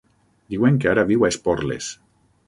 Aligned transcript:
Diuen 0.53 0.79
que 0.85 0.89
ara 0.91 1.03
viu 1.11 1.25
a 1.25 1.29
Esporles. 1.33 1.91